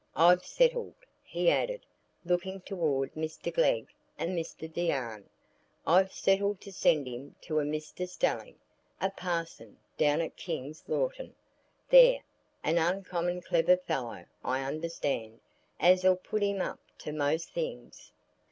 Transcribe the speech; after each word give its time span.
I've 0.15 0.43
settled," 0.43 0.95
he 1.23 1.51
added, 1.51 1.85
looking 2.25 2.61
toward 2.61 3.13
Mr 3.13 3.53
Glegg 3.53 3.89
and 4.17 4.35
Mr 4.35 4.67
Deane,—"I've 4.73 6.11
settled 6.11 6.59
to 6.61 6.71
send 6.71 7.07
him 7.07 7.35
to 7.41 7.59
a 7.59 7.63
Mr 7.63 8.09
Stelling, 8.09 8.55
a 8.99 9.11
parson, 9.11 9.77
down 9.99 10.19
at 10.21 10.35
King's 10.35 10.83
Lorton, 10.87 11.35
there,—an 11.87 12.79
uncommon 12.79 13.41
clever 13.43 13.77
fellow, 13.77 14.25
I 14.43 14.63
understand, 14.63 15.39
as'll 15.79 16.15
put 16.15 16.41
him 16.41 16.61
up 16.61 16.79
to 16.97 17.13
most 17.13 17.51
things." 17.51 18.11